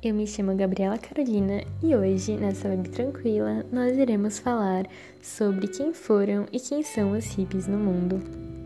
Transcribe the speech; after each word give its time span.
eu 0.00 0.14
me 0.14 0.28
chamo 0.28 0.54
Gabriela 0.54 0.96
Carolina 0.96 1.64
e 1.82 1.94
hoje, 1.94 2.36
nessa 2.36 2.68
web 2.68 2.88
tranquila, 2.88 3.66
nós 3.72 3.98
iremos 3.98 4.38
falar 4.38 4.86
sobre 5.20 5.66
quem 5.66 5.92
foram 5.92 6.46
e 6.52 6.60
quem 6.60 6.84
são 6.84 7.18
os 7.18 7.26
hippies 7.26 7.66
no 7.66 7.76
mundo. 7.76 8.22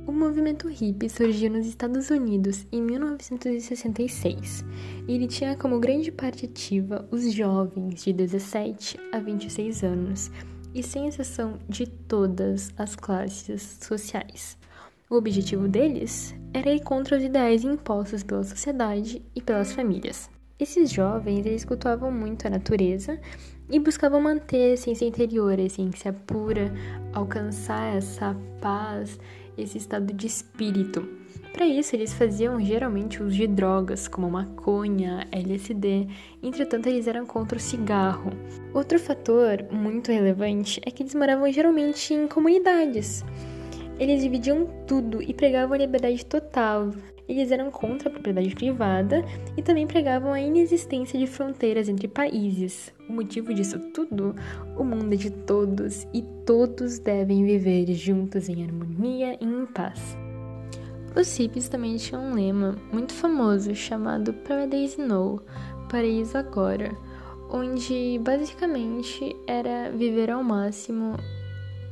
O 0.07 0.13
movimento 0.13 0.69
hippie 0.69 1.09
surgiu 1.09 1.51
nos 1.51 1.67
Estados 1.67 2.11
Unidos 2.11 2.67
em 2.71 2.83
1966 2.83 4.63
e 5.09 5.15
ele 5.15 5.27
tinha 5.27 5.57
como 5.57 5.81
grande 5.81 6.13
parte 6.13 6.45
ativa 6.45 7.09
os 7.11 7.33
jovens 7.33 8.05
de 8.05 8.13
17 8.13 9.01
a 9.11 9.19
26 9.19 9.83
anos 9.83 10.31
e 10.75 10.83
sem 10.83 11.09
exceção 11.09 11.59
de 11.67 11.87
todas 11.87 12.73
as 12.77 12.95
classes 12.95 13.79
sociais. 13.81 14.59
O 15.09 15.17
objetivo 15.17 15.67
deles 15.67 16.35
era 16.53 16.75
ir 16.75 16.83
contra 16.83 17.17
os 17.17 17.23
ideais 17.23 17.65
impostos 17.65 18.23
pela 18.23 18.45
sociedade 18.45 19.23
e 19.35 19.41
pelas 19.41 19.73
famílias. 19.73 20.29
Esses 20.65 20.91
jovens 20.91 21.45
eles 21.45 21.63
cultuavam 21.63 22.11
muito 22.11 22.47
a 22.47 22.51
natureza 22.51 23.21
e 23.69 23.79
buscavam 23.79 24.19
manter 24.19 24.73
a 24.73 24.77
ciência 24.79 25.05
interior, 25.05 25.59
a 25.59 25.63
essência 25.63 26.11
pura, 26.11 26.73
alcançar 27.13 27.95
essa 27.95 28.35
paz, 28.63 29.21
esse 29.59 29.77
estado 29.77 30.11
de 30.15 30.27
espírito. 30.27 31.07
Para 31.53 31.67
isso, 31.67 31.95
eles 31.95 32.15
faziam 32.15 32.59
geralmente 32.59 33.23
uso 33.23 33.37
de 33.37 33.47
drogas 33.47 34.09
como 34.09 34.31
maconha, 34.31 35.29
LSD, 35.31 36.09
entretanto, 36.43 36.87
eles 36.87 37.07
eram 37.07 37.27
contra 37.27 37.59
o 37.59 37.61
cigarro. 37.61 38.31
Outro 38.73 38.99
fator 38.99 39.67
muito 39.71 40.11
relevante 40.11 40.81
é 40.87 40.91
que 40.91 41.03
eles 41.03 41.15
moravam 41.15 41.53
geralmente 41.53 42.15
em 42.15 42.27
comunidades. 42.27 43.23
Eles 43.99 44.23
dividiam 44.23 44.67
tudo 44.87 45.23
e 45.23 45.33
pregavam 45.33 45.75
a 45.75 45.79
liberdade 45.79 46.25
total. 46.27 46.91
Eles 47.29 47.51
eram 47.51 47.71
contra 47.71 48.09
a 48.09 48.13
propriedade 48.13 48.55
privada 48.55 49.25
e 49.57 49.63
também 49.63 49.87
pregavam 49.87 50.33
a 50.33 50.41
inexistência 50.41 51.19
de 51.19 51.27
fronteiras 51.27 51.89
entre 51.89 52.07
países. 52.07 52.93
O 53.09 53.13
motivo 53.13 53.55
disso 53.55 53.79
tudo? 53.93 54.35
O 54.77 54.85
mundo 54.85 55.13
é 55.13 55.17
de 55.17 55.31
todos 55.31 56.07
e 56.13 56.23
todos 56.45 56.99
devem 56.99 57.45
viver 57.45 57.93
juntos 57.95 58.49
em 58.49 58.65
harmonia 58.65 59.39
e 59.41 59.45
em 59.45 59.65
paz. 59.67 60.19
Os 61.17 61.37
hippies 61.37 61.69
também 61.69 61.97
tinham 61.97 62.25
um 62.25 62.35
lema 62.35 62.77
muito 62.93 63.13
famoso 63.15 63.75
chamado 63.75 64.35
Paradise 64.35 65.01
Now 65.01 65.41
Paraíso 65.89 66.37
Agora 66.37 66.91
onde 67.55 68.19
basicamente 68.21 69.37
era 69.47 69.91
viver 69.91 70.31
ao 70.31 70.43
máximo 70.43 71.17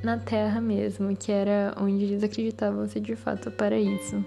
na 0.02 0.18
Terra 0.18 0.60
mesmo, 0.60 1.16
que 1.16 1.30
era 1.30 1.74
onde 1.80 2.04
eles 2.04 2.22
acreditavam 2.22 2.86
ser 2.86 3.00
de 3.00 3.14
fato 3.14 3.48
o 3.48 3.52
paraíso. 3.52 4.24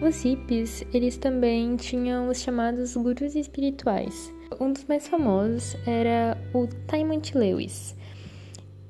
Os 0.00 0.22
hippies, 0.22 0.84
eles 0.94 1.16
também 1.16 1.76
tinham 1.76 2.28
os 2.28 2.40
chamados 2.40 2.96
gurus 2.96 3.34
espirituais. 3.34 4.32
Um 4.58 4.72
dos 4.72 4.84
mais 4.84 5.06
famosos 5.06 5.76
era 5.86 6.38
o 6.54 6.66
Timothy 6.86 7.36
Lewis. 7.36 7.96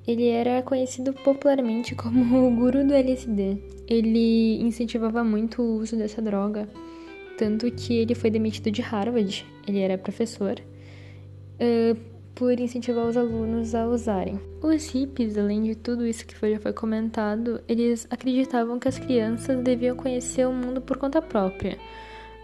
Ele 0.07 0.29
era 0.29 0.63
conhecido 0.63 1.13
popularmente 1.13 1.95
como 1.95 2.47
o 2.47 2.55
guru 2.55 2.87
do 2.87 2.95
LSD. 2.95 3.59
Ele 3.89 4.61
incentivava 4.61 5.25
muito 5.25 5.63
o 5.63 5.77
uso 5.79 5.97
dessa 5.97 6.23
droga, 6.23 6.69
tanto 7.37 7.71
que 7.73 7.95
ele 7.95 8.15
foi 8.15 8.31
demitido 8.31 8.71
de 8.71 8.83
Harvard, 8.83 9.45
ele 9.67 9.81
era 9.81 9.99
professor, 9.99 10.61
uh, 11.59 11.99
por 12.41 12.59
incentivar 12.59 13.07
os 13.07 13.19
alunos 13.19 13.75
a 13.75 13.87
usarem. 13.87 14.41
Os 14.63 14.89
hippies, 14.89 15.37
além 15.37 15.63
de 15.63 15.75
tudo 15.75 16.07
isso 16.07 16.27
que 16.27 16.51
já 16.51 16.59
foi 16.59 16.73
comentado, 16.73 17.61
eles 17.69 18.07
acreditavam 18.09 18.79
que 18.79 18.89
as 18.89 18.99
crianças 18.99 19.61
deviam 19.61 19.95
conhecer 19.95 20.49
o 20.49 20.53
mundo 20.53 20.81
por 20.81 20.97
conta 20.97 21.21
própria. 21.21 21.77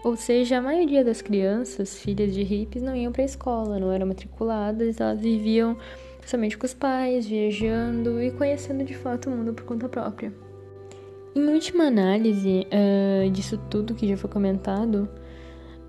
Ou 0.03 0.15
seja, 0.15 0.59
a 0.59 0.61
maioria 0.61 1.03
das 1.03 1.23
crianças, 1.23 1.97
filhas 1.97 2.31
de 2.31 2.43
hippies, 2.43 2.83
não 2.83 2.95
iam 2.95 3.11
para 3.11 3.23
a 3.23 3.25
escola, 3.25 3.79
não 3.79 3.91
eram 3.91 4.05
matriculadas, 4.05 5.01
elas 5.01 5.19
viviam 5.19 5.75
somente 6.23 6.55
com 6.59 6.67
os 6.67 6.75
pais, 6.75 7.25
viajando 7.25 8.21
e 8.21 8.29
conhecendo 8.29 8.83
de 8.83 8.93
fato 8.93 9.31
o 9.31 9.35
mundo 9.35 9.51
por 9.51 9.65
conta 9.65 9.89
própria. 9.89 10.31
Em 11.35 11.47
última 11.47 11.85
análise 11.85 12.67
uh, 12.67 13.31
disso 13.31 13.59
tudo 13.67 13.95
que 13.95 14.07
já 14.07 14.15
foi 14.15 14.29
comentado, 14.29 15.09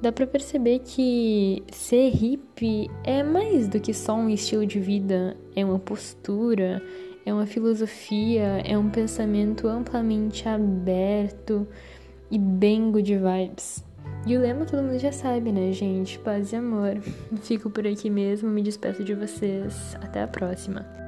dá 0.01 0.13
para 0.13 0.27
perceber 0.27 0.81
que 0.81 1.63
ser 1.73 2.11
hippie 2.11 2.91
é 3.05 3.23
mais 3.23 3.69
do 3.69 3.81
que 3.81 3.93
só 3.93 4.15
um 4.15 4.29
estilo 4.29 4.67
de 4.67 4.79
vida, 4.79 5.37
é 5.55 5.65
uma 5.65 5.79
postura, 5.79 6.83
é 7.25 7.33
uma 7.33 7.47
filosofia, 7.47 8.63
é 8.65 8.77
um 8.77 8.89
pensamento 8.89 9.69
amplamente 9.69 10.49
aberto 10.49 11.67
e 12.31 12.39
bem 12.39 12.91
good 12.91 13.17
vibes. 13.17 13.85
E 14.27 14.37
o 14.37 14.41
lema 14.41 14.65
todo 14.65 14.83
mundo 14.83 14.99
já 14.99 15.13
sabe, 15.13 15.53
né, 15.53 15.73
gente? 15.73 16.19
Paz 16.19 16.53
e 16.53 16.57
amor. 16.57 16.99
Fico 17.43 17.71
por 17.71 17.87
aqui 17.87 18.11
mesmo, 18.11 18.49
me 18.51 18.63
despeço 18.63 19.05
de 19.05 19.15
vocês. 19.15 19.97
Até 20.01 20.23
a 20.23 20.29
próxima. 20.29 21.08